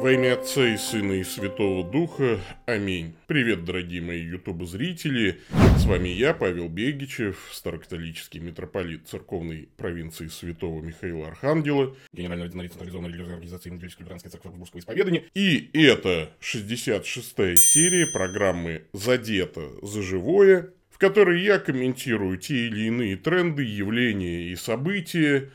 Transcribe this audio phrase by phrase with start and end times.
[0.00, 2.40] Во имя Отца и Сына и Святого Духа.
[2.64, 3.14] Аминь.
[3.26, 5.40] Привет, дорогие мои ютуб-зрители.
[5.76, 13.08] С вами я, Павел Бегичев, старокатолический митрополит церковной провинции Святого Михаила Архангела, генеральный ординарий централизованной
[13.08, 15.24] религиозной организации Евангелийской лютеранской церкви Петербургского исповедания.
[15.34, 23.16] И это 66-я серия программы «Задето за живое», в которой я комментирую те или иные
[23.18, 25.50] тренды, явления и события,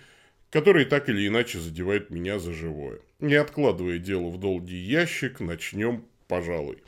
[0.51, 2.99] которые так или иначе задевают меня за живое.
[3.21, 6.79] Не откладывая дело в долгий ящик, начнем, пожалуй.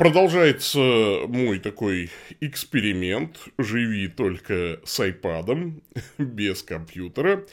[0.00, 0.80] Продолжается
[1.28, 3.38] мой такой эксперимент.
[3.56, 5.80] Живи только с айпадом,
[6.18, 7.46] без компьютера.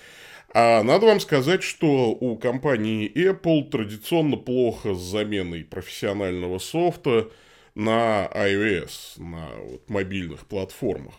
[0.51, 7.29] А надо вам сказать, что у компании Apple традиционно плохо с заменой профессионального софта–
[7.79, 11.13] на iOS, на вот, мобильных платформах.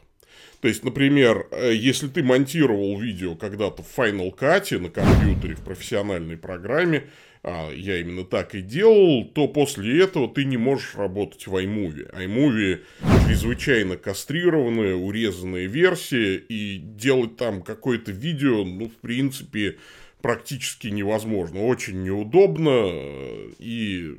[0.61, 5.63] То есть, например, э, если ты монтировал видео когда-то в Final Cut на компьютере в
[5.63, 7.05] профессиональной программе,
[7.43, 12.15] а я именно так и делал, то после этого ты не можешь работать в iMovie.
[12.15, 12.81] iMovie
[13.27, 19.79] чрезвычайно кастрированная, урезанная версия, и делать там какое-то видео, ну, в принципе,
[20.21, 21.65] практически невозможно.
[21.65, 24.19] Очень неудобно э, и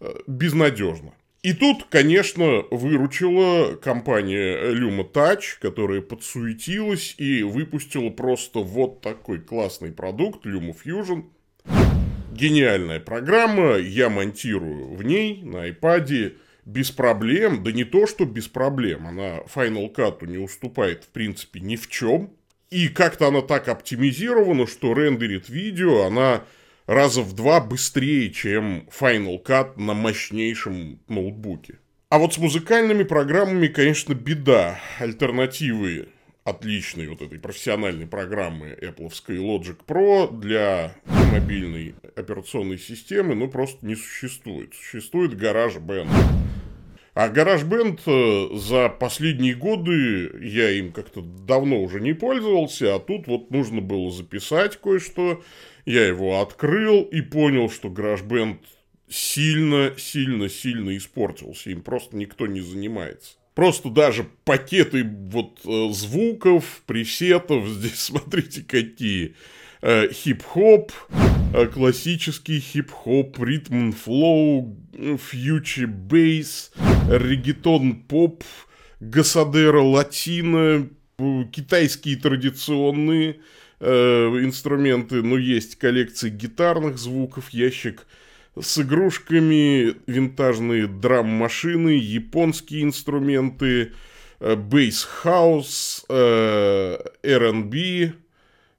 [0.00, 1.12] э, безнадежно.
[1.42, 9.92] И тут, конечно, выручила компания Luma Touch, которая подсуетилась и выпустила просто вот такой классный
[9.92, 11.26] продукт Luma Fusion.
[12.32, 18.48] Гениальная программа, я монтирую в ней на iPad без проблем, да не то, что без
[18.48, 22.32] проблем, она Final Cut не уступает в принципе ни в чем.
[22.70, 26.42] И как-то она так оптимизирована, что рендерит видео, она
[26.88, 31.78] раза в два быстрее, чем Final Cut на мощнейшем ноутбуке.
[32.08, 34.80] А вот с музыкальными программами, конечно, беда.
[34.98, 36.08] Альтернативы
[36.44, 40.94] отличной вот этой профессиональной программы Apple Logic Pro для
[41.30, 44.72] мобильной операционной системы, ну, просто не существует.
[44.74, 46.08] Существует GarageBand.
[47.12, 53.26] А GarageBand э, за последние годы я им как-то давно уже не пользовался, а тут
[53.26, 55.42] вот нужно было записать кое-что.
[55.88, 58.58] Я его открыл и понял, что GarageBand
[59.08, 61.70] сильно, сильно, сильно испортился.
[61.70, 63.36] Им просто никто не занимается.
[63.54, 69.34] Просто даже пакеты вот э, звуков, пресетов здесь смотрите какие.
[69.80, 70.92] Э, хип-хоп,
[71.54, 76.70] э, классический хип-хоп, ритм флоу, фьючи бейс,
[77.08, 78.44] регетон поп,
[79.00, 80.86] гасадера латина,
[81.50, 83.40] китайские традиционные
[83.80, 88.06] э, инструменты, ну, есть коллекции гитарных звуков, ящик
[88.60, 93.92] с игрушками, винтажные драм-машины, японские инструменты,
[94.40, 98.12] э, bass house, э, R&B,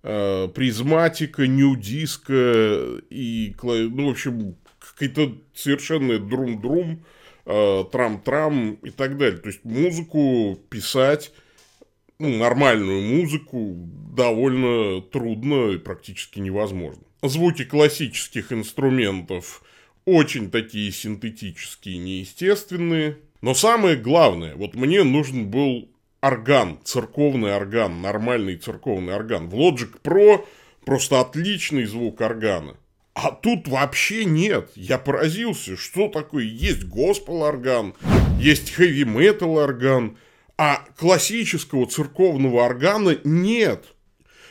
[0.04, 7.04] э, Prismatica, nu-disco и, ну, в общем, какой-то совершенно друм-друм,
[7.46, 9.40] трам-трам и так далее.
[9.40, 11.32] То есть музыку писать,
[12.20, 13.76] ну, нормальную музыку
[14.16, 17.04] довольно трудно и практически невозможно.
[17.24, 19.64] Звуки классических инструментов
[20.06, 23.18] очень такие синтетические, неестественные.
[23.42, 25.90] Но самое главное, вот мне нужен был
[26.22, 29.50] орган, церковный орган, нормальный церковный орган.
[29.50, 30.46] В Logic Pro
[30.86, 32.76] просто отличный звук органа.
[33.14, 34.72] А тут вообще нет.
[34.76, 36.44] Я поразился, что такое.
[36.44, 37.94] Есть госпел орган,
[38.40, 40.18] есть хэви метал орган,
[40.60, 43.86] а классического церковного органа нет.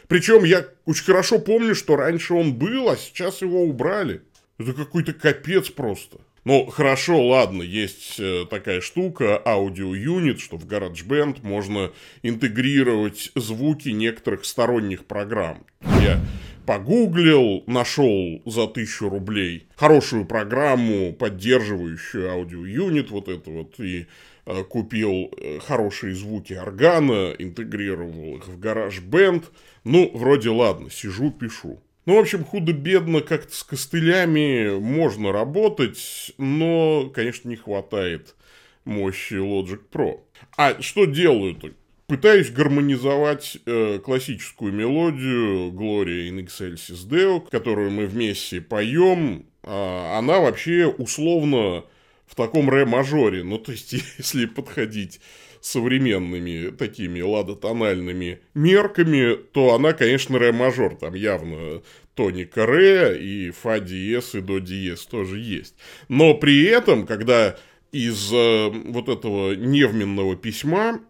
[0.06, 4.22] Причем я очень хорошо помню, что раньше он был, а сейчас его убрали.
[4.58, 6.16] Это какой-то капец просто.
[6.44, 11.92] Ну, хорошо, ладно, есть э, такая штука, аудио-юнит, что в GarageBand можно
[12.22, 15.66] интегрировать звуки некоторых сторонних программ.
[16.00, 16.18] Я
[16.68, 24.06] погуглил, нашел за тысячу рублей хорошую программу, поддерживающую аудио-юнит, вот это вот, и
[24.44, 29.44] э, купил э, хорошие звуки органа, интегрировал их в GarageBand.
[29.84, 31.80] Ну, вроде ладно, сижу, пишу.
[32.04, 38.36] Ну, в общем, худо-бедно как-то с костылями можно работать, но, конечно, не хватает
[38.84, 40.20] мощи Logic Pro.
[40.58, 41.70] А что делаю-то?
[42.08, 49.44] Пытаюсь гармонизовать э, классическую мелодию Gloria in Excelsis Deo, которую мы вместе поем.
[49.62, 51.84] Э, она вообще условно
[52.26, 53.44] в таком ре-мажоре.
[53.44, 55.20] Ну, то есть, если подходить
[55.60, 60.96] современными такими ладотональными мерками, то она, конечно, ре-мажор.
[60.96, 61.82] Там явно
[62.14, 65.74] тоника ре и фа диез и до диез тоже есть.
[66.08, 67.58] Но при этом, когда
[67.92, 71.00] из э, вот этого невменного письма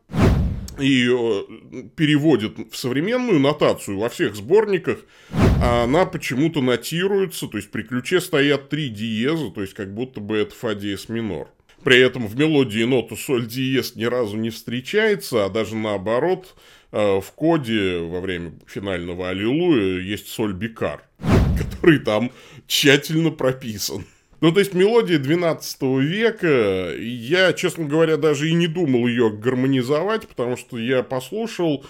[0.79, 4.99] и э, переводит в современную нотацию во всех сборниках,
[5.63, 10.21] а она почему-то нотируется, то есть при ключе стоят три диеза, то есть как будто
[10.21, 11.49] бы это фа диез минор.
[11.85, 16.55] При этом в мелодии ноту соль диез ни разу не встречается, а даже наоборот,
[16.93, 21.03] э, в коде во время финального аллилуйя есть соль бикар,
[21.59, 22.33] который там
[22.67, 24.05] тщательно прописан.
[24.41, 30.29] Ну, то есть, мелодия 12 века, я, честно говоря, даже и не думал ее гармонизовать,
[30.29, 31.85] потому что я послушал,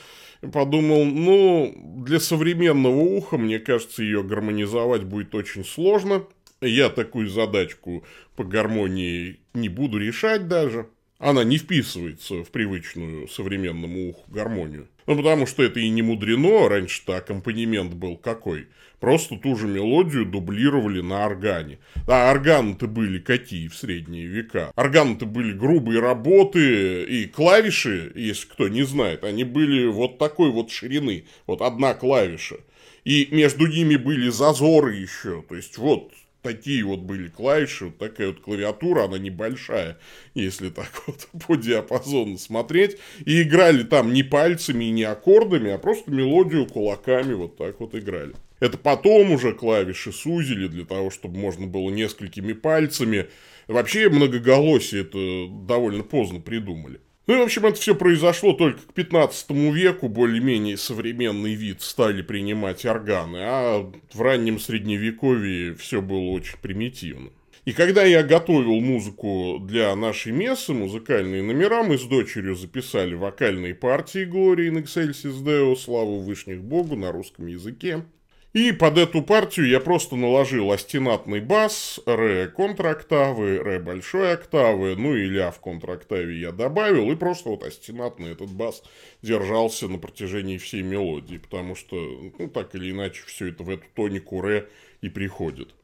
[0.52, 1.74] подумал, ну,
[2.06, 6.24] для современного уха, мне кажется, ее гармонизовать будет очень сложно.
[6.62, 8.04] Я такую задачку
[8.34, 10.88] по гармонии не буду решать даже.
[11.18, 14.88] Она не вписывается в привычную современному уху гармонию.
[15.08, 18.68] Ну, потому что это и не мудрено, раньше-то аккомпанемент был какой–
[19.00, 21.78] Просто ту же мелодию дублировали на органе.
[22.08, 24.72] А органы-то были какие в средние века?
[24.74, 30.72] Органы-то были грубые работы, и клавиши, если кто не знает, они были вот такой вот
[30.72, 32.56] ширины, вот одна клавиша.
[33.04, 36.12] И между ними были зазоры еще, то есть вот
[36.48, 39.98] такие вот были клавиши, вот такая вот клавиатура, она небольшая,
[40.34, 42.96] если так вот по диапазону смотреть.
[43.26, 47.94] И играли там не пальцами и не аккордами, а просто мелодию кулаками вот так вот
[47.94, 48.34] играли.
[48.60, 53.26] Это потом уже клавиши сузили для того, чтобы можно было несколькими пальцами.
[53.66, 57.00] Вообще многоголосие это довольно поздно придумали.
[57.28, 62.22] Ну и, в общем, это все произошло только к 15 веку, более-менее современный вид стали
[62.22, 67.28] принимать органы, а в раннем средневековье все было очень примитивно.
[67.66, 73.74] И когда я готовил музыку для нашей мессы, музыкальные номера, мы с дочерью записали вокальные
[73.74, 78.06] партии Глории Excelsis Deo, славу Вышних Богу на русском языке.
[78.54, 85.14] И под эту партию я просто наложил астенатный бас, ре контрактавы, ре большой октавы, ну
[85.14, 88.82] и ля в контрактаве я добавил, и просто вот астенатный этот бас
[89.20, 91.96] держался на протяжении всей мелодии, потому что,
[92.38, 94.70] ну, так или иначе, все это в эту тонику ре
[95.02, 95.74] и приходит.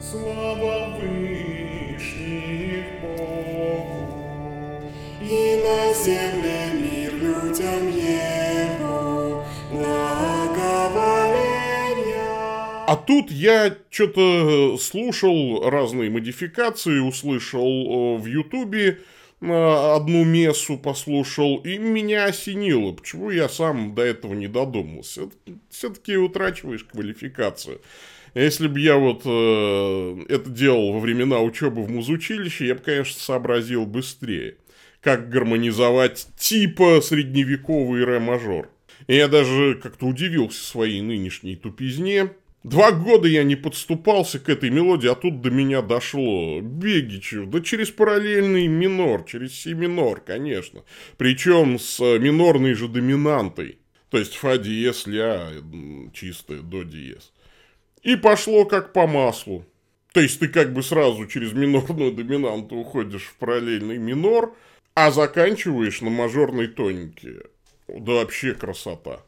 [0.00, 4.08] Слава Вышних Богу,
[5.20, 6.99] и на земле мир
[13.10, 19.00] тут я что-то слушал разные модификации, услышал в Ютубе
[19.40, 22.92] одну мессу послушал, и меня осенило.
[22.92, 25.22] Почему я сам до этого не додумался?
[25.70, 27.80] Все-таки утрачиваешь квалификацию.
[28.34, 33.20] Если бы я вот э, это делал во времена учебы в музучилище, я бы, конечно,
[33.20, 34.54] сообразил быстрее,
[35.00, 38.70] как гармонизовать типа средневековый ре-мажор.
[39.08, 42.30] И я даже как-то удивился своей нынешней тупизне,
[42.62, 46.60] Два года я не подступался к этой мелодии, а тут до меня дошло.
[46.60, 50.84] Бегичев, да через параллельный минор, через си минор, конечно.
[51.16, 53.78] Причем с минорной же доминантой.
[54.10, 55.48] То есть фа диез, ля,
[56.12, 57.32] чистая, до диез.
[58.02, 59.64] И пошло как по маслу.
[60.12, 64.54] То есть ты как бы сразу через минорную доминанту уходишь в параллельный минор,
[64.94, 67.36] а заканчиваешь на мажорной тонике.
[67.88, 69.20] Да вообще красота.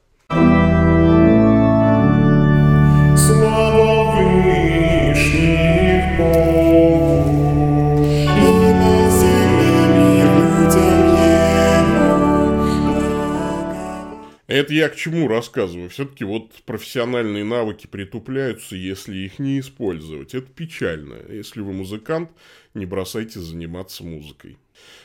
[14.63, 15.89] Это я к чему рассказываю?
[15.89, 20.37] Все-таки вот профессиональные навыки притупляются, если их не использовать.
[20.37, 21.17] Это печально.
[21.29, 22.31] Если вы музыкант,
[22.73, 24.59] не бросайте заниматься музыкой.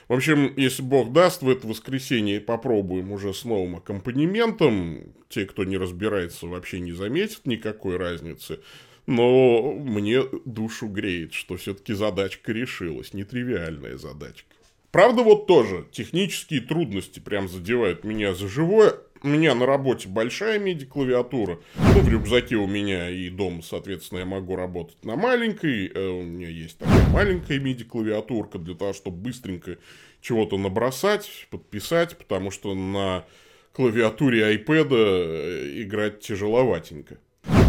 [0.10, 5.16] В общем, если бог даст, в это воскресенье попробуем уже с новым аккомпанементом.
[5.28, 8.60] Те, кто не разбирается, вообще не заметят никакой разницы.
[9.08, 13.16] Но мне душу греет, что все-таки задачка решилась.
[13.16, 14.54] Нетривиальная задачка.
[14.92, 18.96] Правда, вот тоже технические трудности прям задевают меня за живое.
[19.28, 21.60] У меня на работе большая MIDI-клавиатура.
[21.76, 25.92] Ну, в рюкзаке у меня и дома, соответственно, я могу работать на маленькой.
[25.94, 29.80] Э, у меня есть такая маленькая MIDI-клавиатурка для того, чтобы быстренько
[30.22, 33.26] чего-то набросать, подписать, потому что на
[33.74, 37.18] клавиатуре iPad э, играть тяжеловатенько.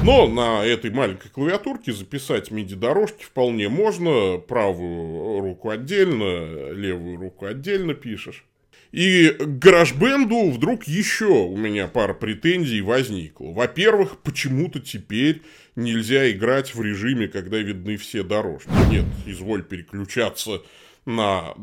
[0.05, 4.39] Но на этой маленькой клавиатурке записать MIDI-дорожки вполне можно.
[4.39, 8.45] Правую руку отдельно, левую руку отдельно пишешь.
[8.93, 13.53] И к гаражбенду вдруг еще у меня пара претензий возникла.
[13.53, 15.43] Во-первых, почему-то теперь
[15.77, 18.71] нельзя играть в режиме, когда видны все дорожки.
[18.91, 20.63] Нет, изволь переключаться
[21.05, 21.55] на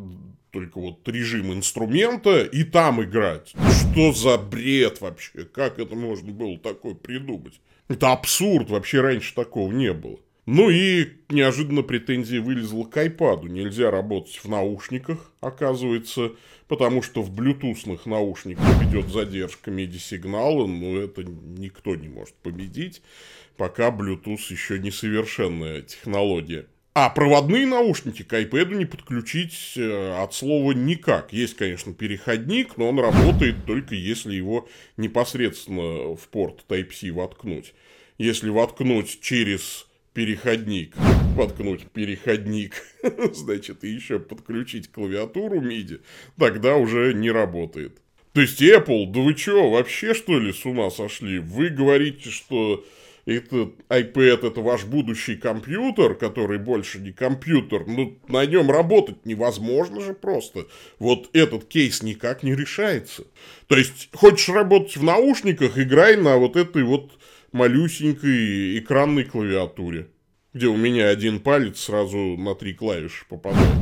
[0.52, 3.54] только вот режим инструмента и там играть.
[3.72, 5.44] Что за бред вообще?
[5.46, 7.60] Как это можно было такое придумать?
[7.90, 10.18] Это абсурд, вообще раньше такого не было.
[10.46, 13.50] Ну и неожиданно претензия вылезла к iPad.
[13.50, 16.34] Нельзя работать в наушниках, оказывается,
[16.68, 23.02] потому что в блютусных наушниках идет задержка MIDI-сигнала, но это никто не может победить,
[23.58, 26.68] пока Bluetooth еще несовершенная технология.
[26.94, 31.34] А проводные наушники к iPad не подключить э, от слова никак.
[31.34, 37.74] Есть, конечно, переходник, но он работает только если его непосредственно в порт Type-C воткнуть.
[38.18, 39.85] Если воткнуть через
[40.16, 40.96] переходник,
[41.36, 42.82] воткнуть переходник,
[43.34, 46.02] значит, и еще подключить клавиатуру MIDI,
[46.40, 48.02] тогда уже не работает.
[48.32, 51.40] То есть Apple, да вы что, вообще что ли с ума сошли?
[51.40, 52.84] Вы говорите, что
[53.26, 60.00] этот iPad это ваш будущий компьютер, который больше не компьютер, ну, на нем работать невозможно
[60.00, 60.68] же просто.
[60.98, 63.24] Вот этот кейс никак не решается.
[63.68, 67.12] То есть, хочешь работать в наушниках, играй на вот этой вот
[67.56, 70.10] малюсенькой экранной клавиатуре,
[70.54, 73.80] где у меня один палец сразу на три клавиши попадает.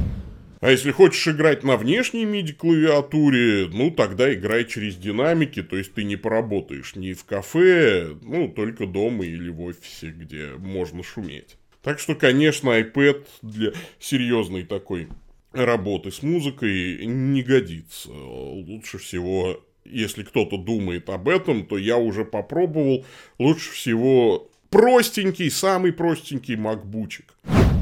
[0.62, 6.06] А если хочешь играть на внешней MIDI-клавиатуре, ну, тогда играй через динамики, то есть ты
[6.06, 11.58] не поработаешь ни в кафе, ну, только дома или в офисе, где можно шуметь.
[11.82, 15.10] Так что, конечно, iPad для серьезной такой
[15.52, 18.12] работы с музыкой не годится.
[18.12, 23.06] Лучше всего, если кто-то думает об этом, то я уже попробовал.
[23.40, 27.34] Лучше всего простенький, самый простенький макбучик.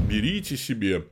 [0.08, 1.04] Берите себе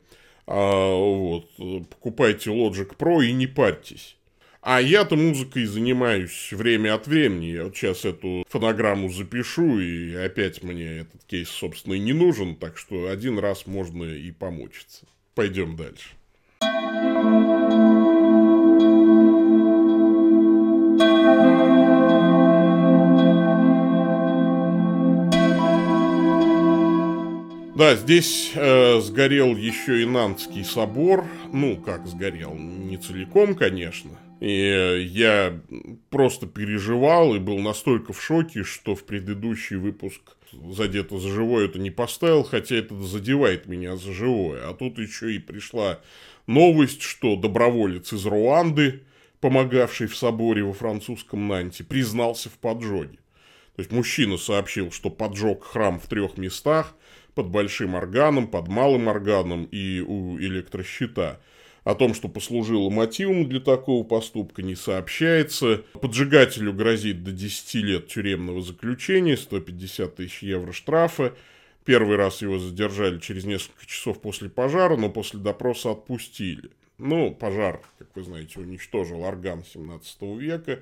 [0.46, 1.46] а, вот,
[1.88, 4.16] покупайте Logic Pro и не парьтесь.
[4.62, 7.46] А я-то музыкой занимаюсь время от времени.
[7.46, 12.56] Я вот сейчас эту фонограмму запишу, и опять мне этот кейс, собственно, и не нужен,
[12.56, 15.06] так что один раз можно и помучиться.
[15.34, 16.10] Пойдем дальше.
[27.80, 31.24] Да, здесь э, сгорел еще и Нантский собор.
[31.50, 34.10] Ну, как сгорел, не целиком, конечно.
[34.38, 35.58] И э, я
[36.10, 40.20] просто переживал и был настолько в шоке, что в предыдущий выпуск
[40.52, 44.68] задето за живое это не поставил, хотя это задевает меня за живое.
[44.68, 46.00] А тут еще и пришла
[46.46, 49.04] новость, что доброволец из Руанды,
[49.40, 53.16] помогавший в соборе во французском Нанте, признался в поджоге.
[53.76, 56.94] То есть мужчина сообщил, что поджег храм в трех местах,
[57.34, 61.40] под большим органом, под малым органом и у электрощита.
[61.84, 65.82] О том, что послужило мотивом для такого поступка, не сообщается.
[66.00, 71.34] Поджигателю грозит до 10 лет тюремного заключения, 150 тысяч евро штрафа.
[71.84, 76.70] Первый раз его задержали через несколько часов после пожара, но после допроса отпустили.
[76.98, 80.80] Ну, пожар, как вы знаете, уничтожил орган 17 века,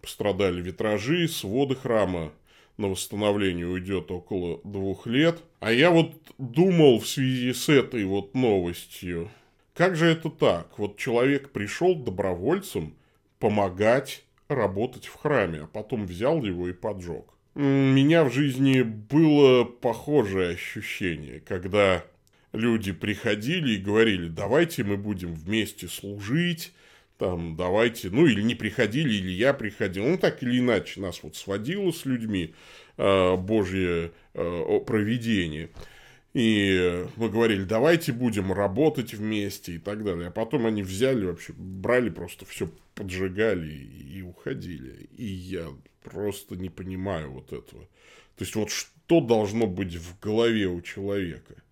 [0.00, 2.32] пострадали витражи, своды храма
[2.80, 5.40] на восстановление уйдет около двух лет.
[5.60, 9.30] А я вот думал в связи с этой вот новостью,
[9.74, 10.78] как же это так?
[10.78, 12.96] Вот человек пришел добровольцем
[13.38, 17.24] помогать работать в храме, а потом взял его и поджег.
[17.54, 22.04] У меня в жизни было похожее ощущение, когда
[22.52, 26.72] люди приходили и говорили, давайте мы будем вместе служить,
[27.20, 31.36] там, давайте, ну, или не приходили, или я приходил, ну, так или иначе, нас вот
[31.36, 32.54] сводило с людьми
[32.96, 35.68] э, Божье э, провидение.
[36.32, 40.28] И мы говорили, давайте будем работать вместе и так далее.
[40.28, 45.10] А потом они взяли вообще, брали просто все, поджигали и, уходили.
[45.14, 45.66] И я
[46.02, 47.82] просто не понимаю вот этого.
[48.36, 51.54] То есть, вот что должно быть в голове у человека–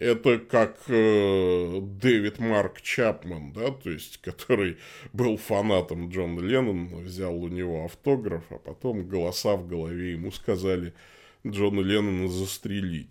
[0.00, 4.78] это как э, Дэвид Марк Чапман, да, то есть, который
[5.12, 10.94] был фанатом Джона Леннона, взял у него автограф, а потом голоса в голове ему сказали
[11.46, 13.10] Джона Леннона застрелить.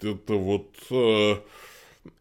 [0.00, 0.76] Это вот...
[0.90, 1.36] Э,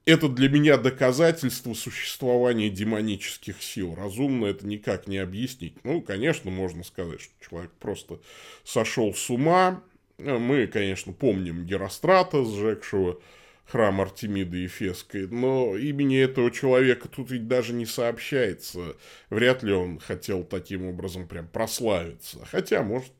[0.06, 3.96] это для меня доказательство существования демонических сил.
[3.96, 5.76] Разумно это никак не объяснить.
[5.84, 8.20] Ну, конечно, можно сказать, что человек просто
[8.64, 9.84] сошел с ума.
[10.18, 13.20] Мы, конечно, помним Герострата, сжегшего
[13.66, 18.96] храм Артемиды Ефесской, но имени этого человека тут ведь даже не сообщается.
[19.30, 22.40] Вряд ли он хотел таким образом прям прославиться.
[22.46, 23.12] Хотя, может,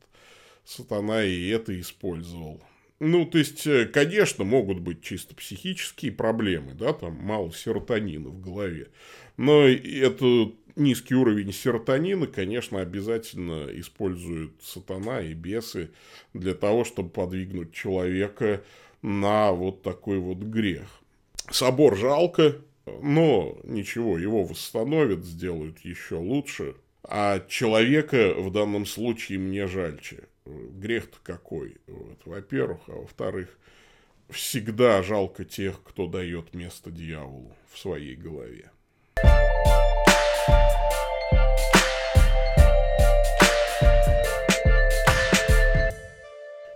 [0.64, 2.62] сатана и это использовал.
[3.00, 8.40] Ну, то есть, э, конечно, могут быть чисто психические проблемы, да, там мало серотонина в
[8.40, 8.88] голове.
[9.36, 15.90] Но это низкий уровень серотонина, конечно, обязательно используют сатана и бесы
[16.32, 18.62] для того, чтобы подвигнуть человека
[19.04, 21.02] на вот такой вот грех.
[21.50, 22.56] Собор жалко,
[23.02, 26.74] но ничего, его восстановят, сделают еще лучше.
[27.02, 30.24] А человека в данном случае мне жальче.
[30.46, 31.76] Грех-то какой?
[31.86, 33.58] Вот, во-первых, а во-вторых,
[34.30, 38.70] всегда жалко тех, кто дает место дьяволу в своей голове.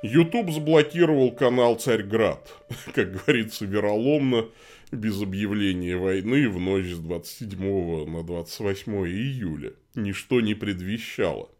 [0.02, 2.48] YouTube заблокировал канал Царьград,
[2.94, 4.46] как говорится, вероломно,
[4.92, 9.72] без объявления войны в ночь с 27 на 28 июля.
[9.94, 11.50] Ничто не предвещало.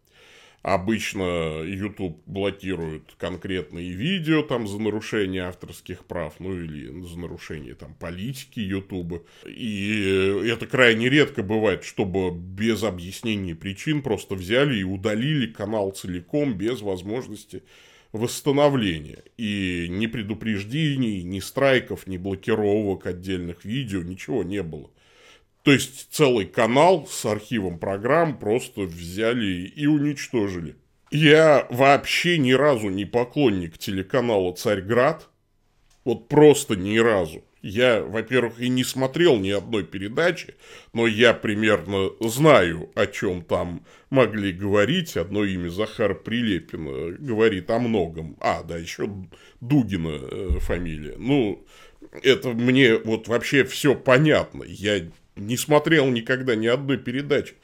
[0.62, 7.94] Обычно YouTube блокирует конкретные видео там за нарушение авторских прав, ну или за нарушение там
[7.94, 9.24] политики YouTube.
[9.46, 16.54] И это крайне редко бывает, чтобы без объяснения причин просто взяли и удалили канал целиком
[16.54, 17.62] без возможности
[18.12, 19.22] восстановления.
[19.36, 24.90] И ни предупреждений, ни страйков, ни блокировок отдельных видео, ничего не было.
[25.62, 30.76] То есть целый канал с архивом программ просто взяли и уничтожили.
[31.10, 35.28] Я вообще ни разу не поклонник телеканала «Царьград».
[36.04, 37.44] Вот просто ни разу.
[37.60, 40.54] Я, во-первых, и не смотрел ни одной передачи,
[40.92, 45.16] но я примерно знаю, о чем там могли говорить.
[45.16, 48.36] Одно имя Захар Прилепина говорит о многом.
[48.40, 49.10] А, да, еще
[49.60, 51.16] Дугина э, фамилия.
[51.18, 51.66] Ну,
[52.22, 54.62] это мне вот вообще все понятно.
[54.64, 57.54] Я не смотрел никогда ни одной передачи.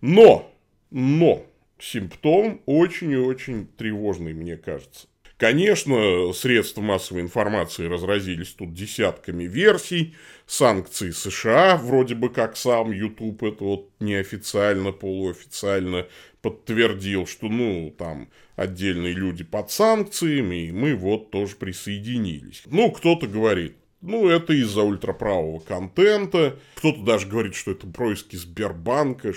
[0.00, 0.52] Но,
[0.90, 1.44] но,
[1.78, 5.08] симптом очень и очень тревожный, мне кажется.
[5.40, 10.14] Конечно, средства массовой информации разразились тут десятками версий.
[10.46, 16.06] Санкции США, вроде бы как сам YouTube это вот неофициально, полуофициально
[16.42, 22.64] подтвердил, что, ну, там отдельные люди под санкциями, и мы вот тоже присоединились.
[22.66, 26.58] Ну, кто-то говорит, ну, это из-за ультраправого контента.
[26.74, 29.32] Кто-то даже говорит, что это происки Сбербанка.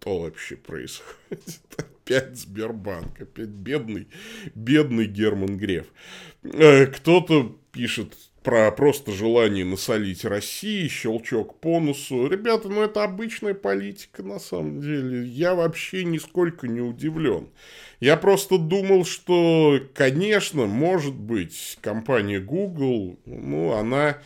[0.00, 1.60] Что вообще происходит?
[2.04, 4.08] Опять Сбербанк, опять бедный,
[4.54, 5.86] бедный Герман Греф.
[6.42, 12.28] Э, кто-то пишет про просто желание насолить России, щелчок по носу.
[12.28, 15.22] Ребята, ну это обычная политика на самом деле.
[15.26, 17.48] Я вообще нисколько не удивлен.
[18.00, 24.16] Я просто думал, что, конечно, может быть, компания Google, ну, она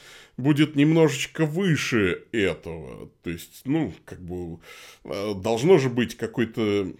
[0.42, 3.10] будет немножечко выше этого.
[3.22, 4.58] То есть, ну, как бы,
[5.04, 6.92] э, должно же быть какой-то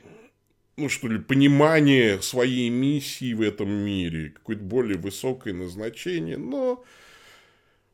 [0.77, 6.83] ну что ли, понимание своей миссии в этом мире, какое-то более высокое назначение, но,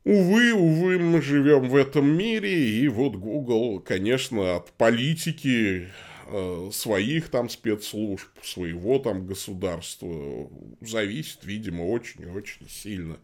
[0.05, 5.89] увы, увы, мы живем в этом мире, и вот Google, конечно, от политики
[6.29, 10.49] э, своих там спецслужб, своего там государства
[10.81, 13.19] зависит, видимо, очень-очень сильно.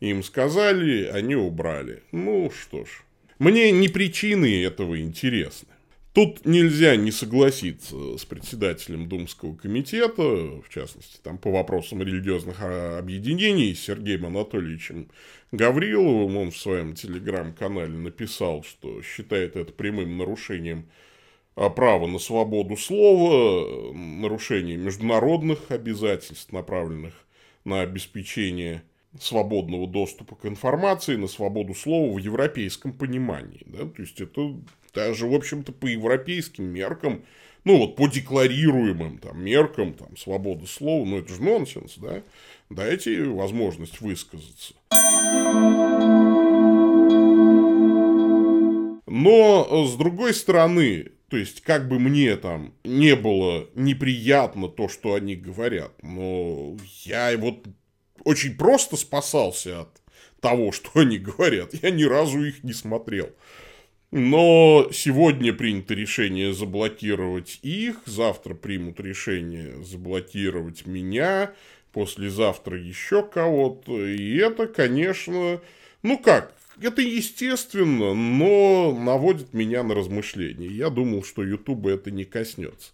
[0.00, 2.02] Им сказали, они убрали.
[2.10, 3.04] Ну что ж,
[3.38, 5.68] мне не причины этого интересны.
[6.12, 13.74] Тут нельзя не согласиться с председателем Думского комитета, в частности, там по вопросам религиозных объединений,
[13.74, 15.08] Сергеем Анатольевичем
[15.52, 16.36] Гавриловым.
[16.36, 20.86] Он в своем телеграм-канале написал, что считает это прямым нарушением
[21.54, 27.14] а, права на свободу слова, нарушением международных обязательств, направленных
[27.64, 28.82] на обеспечение
[29.18, 33.62] свободного доступа к информации, на свободу слова в европейском понимании.
[33.66, 33.86] Да?
[33.86, 34.54] То есть, это
[34.94, 37.24] даже, в общем-то, по европейским меркам,
[37.64, 42.22] ну, вот по декларируемым там меркам, там, свобода слова, ну, это же нонсенс, да?
[42.70, 44.74] Дайте возможность высказаться.
[49.06, 55.14] Но, с другой стороны, то есть, как бы мне там не было неприятно то, что
[55.14, 57.66] они говорят, но я вот
[58.24, 59.88] очень просто спасался от
[60.40, 61.74] того, что они говорят.
[61.74, 63.30] Я ни разу их не смотрел.
[64.10, 71.52] Но сегодня принято решение заблокировать их, завтра примут решение заблокировать меня,
[71.92, 74.04] послезавтра еще кого-то.
[74.04, 75.60] И это, конечно,
[76.02, 80.68] ну как, это естественно, но наводит меня на размышления.
[80.68, 82.90] Я думал, что Ютуба это не коснется.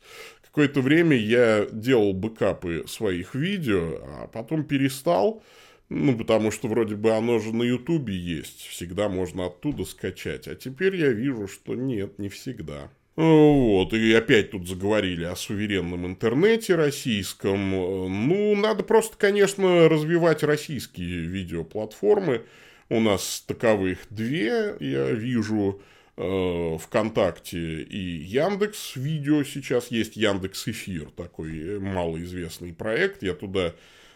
[0.56, 5.42] Какое-то время я делал бэкапы своих видео, а потом перестал,
[5.90, 10.48] ну, потому что вроде бы оно же на Ютубе есть, всегда можно оттуда скачать.
[10.48, 12.90] А теперь я вижу, что нет, не всегда.
[13.16, 17.72] Вот, и опять тут заговорили о суверенном интернете российском.
[17.72, 22.44] Ну, надо просто, конечно, развивать российские видеоплатформы.
[22.88, 25.82] У нас таковых две, я вижу,
[26.16, 33.22] ВКонтакте и Яндекс Видео сейчас есть Яндекс Эфир, такой малоизвестный проект.
[33.22, 33.74] Я туда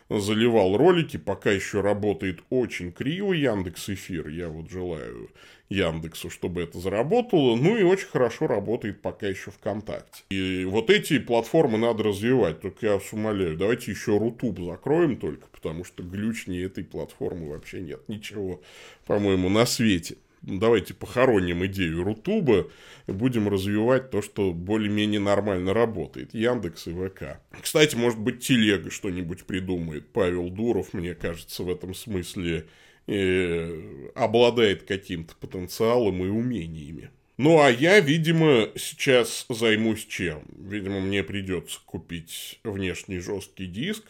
[0.09, 4.29] заливал ролики, пока еще работает очень криво Яндекс Эфир.
[4.29, 5.31] Я вот желаю
[5.69, 7.55] Яндексу, чтобы это заработало.
[7.55, 10.25] Ну и очень хорошо работает пока еще ВКонтакте.
[10.31, 12.61] И вот эти платформы надо развивать.
[12.61, 17.81] Только я вас умоляю, давайте еще Рутуб закроем только, потому что глючнее этой платформы вообще
[17.81, 18.61] нет ничего,
[19.07, 20.17] по-моему, на свете.
[20.43, 22.71] Давайте похороним идею Рутуба
[23.07, 26.33] будем развивать то, что более-менее нормально работает.
[26.33, 27.41] Яндекс и ВК.
[27.61, 30.13] Кстати, может быть, Телега что-нибудь придумает.
[30.13, 32.67] Павел Дуров, мне кажется, в этом смысле
[33.07, 37.11] э, обладает каким-то потенциалом и умениями.
[37.37, 40.43] Ну, а я, видимо, сейчас займусь чем?
[40.59, 44.05] Видимо, мне придется купить внешний жесткий диск,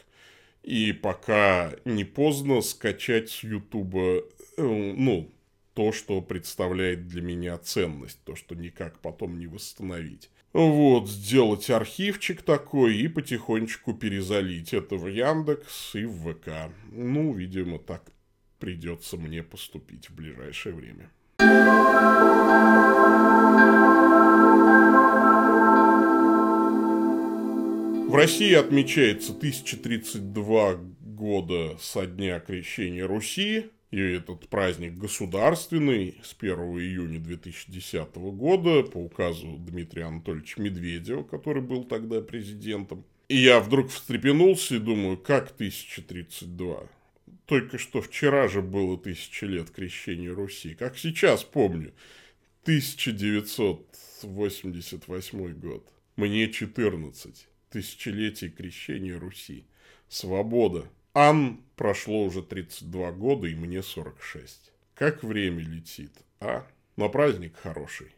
[0.62, 4.24] и пока не поздно скачать с Ютуба,
[4.56, 5.32] э, ну,
[5.74, 10.30] то, что представляет для меня ценность, то, что никак потом не восстановить.
[10.52, 16.72] Вот, сделать архивчик такой и потихонечку перезалить это в Яндекс и в ВК.
[16.90, 18.02] Ну, видимо, так
[18.58, 21.10] придется мне поступить в ближайшее время.
[28.08, 36.54] В России отмечается 1032 года со дня крещения Руси, и этот праздник государственный с 1
[36.78, 43.04] июня 2010 года по указу Дмитрия Анатольевича Медведева, который был тогда президентом.
[43.28, 46.88] И я вдруг встрепенулся и думаю, как 1032?
[47.46, 50.74] Только что вчера же было тысяча лет крещения Руси.
[50.74, 51.92] Как сейчас помню.
[52.62, 55.84] 1988 год.
[56.14, 57.48] Мне 14.
[57.70, 59.64] Тысячелетие крещения Руси.
[60.08, 60.88] Свобода.
[61.12, 64.70] Ан прошло уже 32 года, и мне 46.
[64.94, 66.64] Как время летит, а?
[66.96, 68.14] Но праздник хороший.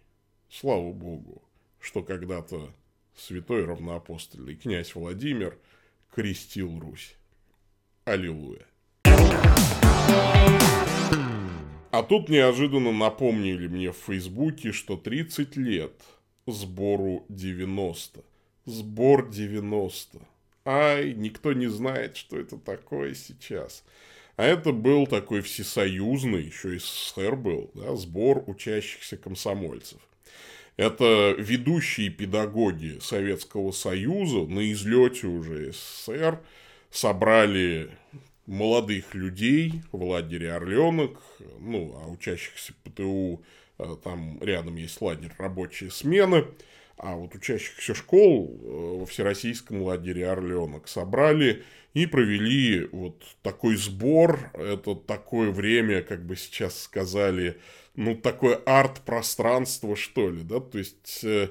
[0.50, 1.42] Слава Богу,
[1.80, 2.74] что когда-то
[3.16, 5.58] святой равноапостольный князь Владимир
[6.14, 7.14] крестил Русь.
[8.04, 8.66] Аллилуйя.
[11.92, 15.94] А тут неожиданно напомнили мне в Фейсбуке, что 30 лет
[16.46, 18.22] сбору 90.
[18.66, 20.18] Сбор 90.
[20.64, 23.84] Ай, никто не знает, что это такое сейчас.
[24.36, 29.98] А это был такой всесоюзный, еще и СССР был, да, сбор учащихся комсомольцев.
[30.76, 36.40] Это ведущие педагоги Советского Союза на излете уже СССР
[36.90, 37.90] собрали
[38.46, 41.20] молодых людей в лагере Орленок,
[41.58, 43.42] ну, а учащихся ПТУ
[43.78, 46.46] э, там рядом есть лагерь рабочие смены–
[47.02, 54.50] а вот учащихся школ э, во Всероссийском лагере «Орленок» собрали и провели вот такой сбор.
[54.54, 57.58] Это такое время, как бы сейчас сказали,
[57.96, 61.48] ну, такое арт-пространство, что ли, да, то есть э,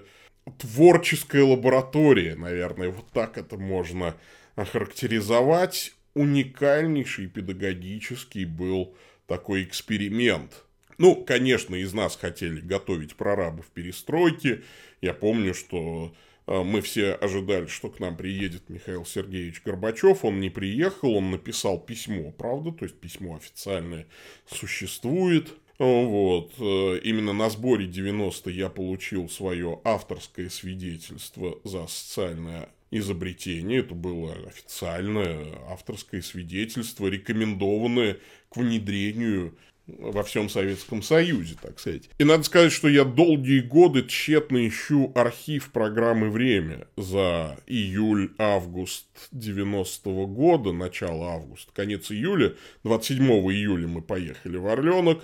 [0.57, 4.15] творческая лаборатория, наверное, вот так это можно
[4.55, 5.93] охарактеризовать.
[6.13, 8.95] Уникальнейший педагогический был
[9.27, 10.63] такой эксперимент–
[11.01, 14.63] ну, конечно, из нас хотели готовить прорабов перестройки.
[15.01, 16.13] Я помню, что
[16.45, 20.23] э, мы все ожидали, что к нам приедет Михаил Сергеевич Горбачев.
[20.23, 22.71] Он не приехал, он написал письмо, правда?
[22.71, 24.05] То есть письмо официальное
[24.45, 25.55] существует.
[25.79, 26.53] Вот.
[26.59, 33.79] Э, именно на сборе 90 я получил свое авторское свидетельство за социальное изобретение.
[33.79, 39.57] Это было официальное авторское свидетельство, рекомендованное к внедрению
[39.99, 42.09] во всем Советском Союзе, так сказать.
[42.17, 50.27] И надо сказать, что я долгие годы тщетно ищу архив программы «Время» за июль-август 90-го
[50.27, 55.23] года, начало августа, конец июля, 27 июля мы поехали в Орленок,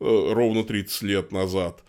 [0.00, 1.82] э, ровно 30 лет назад.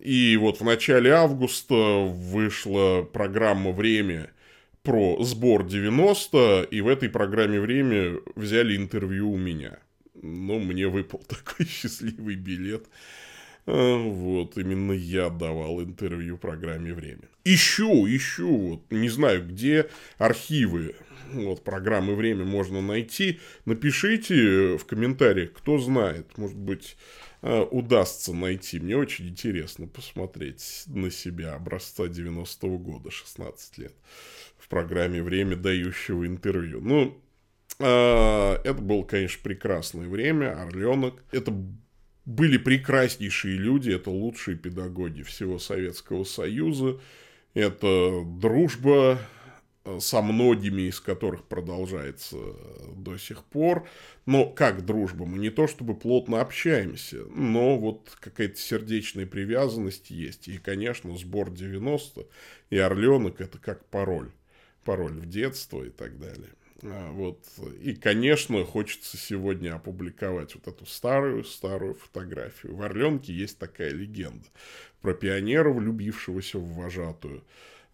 [0.00, 4.30] И вот в начале августа вышла программа «Время»,
[4.82, 9.78] про сбор 90, и в этой программе «Время» взяли интервью у меня
[10.24, 12.86] но мне выпал такой счастливый билет.
[13.66, 17.28] А, вот, именно я давал интервью программе «Время».
[17.44, 20.96] Ищу, ищу, вот, не знаю, где архивы
[21.32, 23.40] вот, программы «Время» можно найти.
[23.64, 26.96] Напишите в комментариях, кто знает, может быть,
[27.42, 28.80] а, удастся найти.
[28.80, 33.94] Мне очень интересно посмотреть на себя образца 90-го года, 16 лет,
[34.58, 36.80] в программе «Время», дающего интервью.
[36.80, 37.18] Ну,
[37.78, 41.22] это было, конечно, прекрасное время, Орленок.
[41.32, 41.52] Это
[42.24, 46.98] были прекраснейшие люди, это лучшие педагоги всего Советского Союза.
[47.52, 49.18] Это дружба
[49.84, 52.36] э, со многими из которых продолжается
[52.96, 53.86] до сих пор.
[54.26, 55.26] Но как дружба?
[55.26, 60.48] Мы не то чтобы плотно общаемся, но вот какая-то сердечная привязанность есть.
[60.48, 62.26] И, конечно, сбор 90
[62.70, 64.32] и Орленок это как пароль.
[64.84, 66.50] Пароль в детство и так далее.
[66.82, 67.44] А, вот.
[67.80, 72.74] И, конечно, хочется сегодня опубликовать вот эту старую-старую фотографию.
[72.74, 74.46] В Орленке есть такая легенда
[75.00, 77.44] про пионера, влюбившегося в вожатую.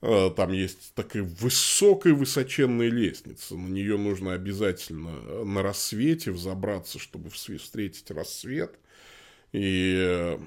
[0.02, 3.56] А, там есть такая высокая высоченная лестница.
[3.56, 8.78] На нее нужно обязательно на рассвете взобраться, чтобы встретить рассвет.
[9.52, 10.38] И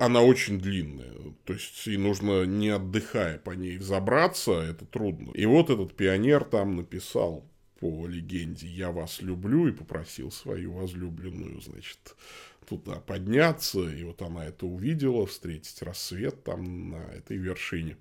[0.00, 1.12] она очень длинная.
[1.44, 5.30] То есть, и нужно, не отдыхая по ней, забраться, это трудно.
[5.32, 7.44] И вот этот пионер там написал
[7.80, 12.16] по легенде «Я вас люблю» и попросил свою возлюбленную, значит,
[12.68, 13.88] туда подняться.
[13.88, 17.96] И вот она это увидела, встретить рассвет там на этой вершине.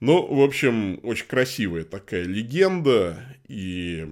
[0.00, 3.36] Ну, в общем, очень красивая такая легенда.
[3.46, 4.08] И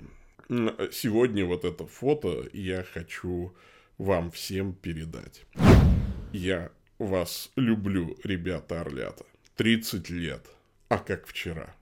[0.93, 3.55] сегодня вот это фото я хочу
[3.97, 5.45] вам всем передать.
[6.33, 9.25] Я вас люблю, ребята Орлята.
[9.57, 10.45] 30 лет.
[10.89, 11.75] А как вчера.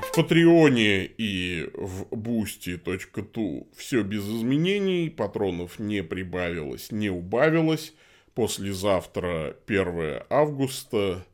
[0.00, 7.92] В Патреоне и в boosty.tu все без изменений, патронов не прибавилось, не убавилось.
[8.34, 11.26] Послезавтра 1 августа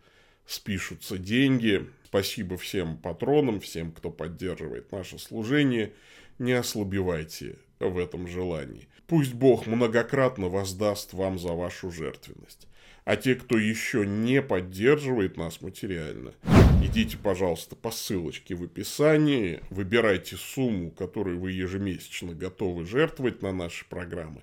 [0.47, 1.87] спишутся деньги.
[2.05, 5.93] Спасибо всем патронам, всем, кто поддерживает наше служение–
[6.39, 8.89] не ослабевайте в этом желании.
[9.07, 12.67] Пусть Бог многократно воздаст вам за вашу жертвенность.
[13.05, 16.35] А те, кто еще не поддерживает нас материально,
[16.83, 23.85] идите, пожалуйста, по ссылочке в описании, выбирайте сумму, которую вы ежемесячно готовы жертвовать на наши
[23.89, 24.43] программы,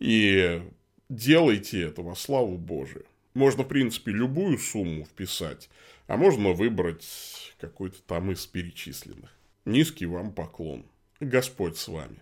[0.00, 0.62] и
[1.08, 3.06] делайте это во славу Божию.
[3.34, 5.70] Можно, в принципе, любую сумму вписать,
[6.08, 9.30] а можно выбрать какой-то там из перечисленных.
[9.64, 10.84] Низкий вам поклон.
[11.22, 12.20] Господь с вами.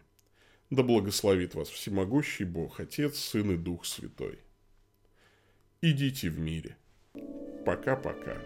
[0.68, 4.40] Да благословит вас всемогущий Бог, Отец, Сын и Дух Святой.
[5.80, 6.76] Идите в мире.
[7.64, 8.42] Пока-пока.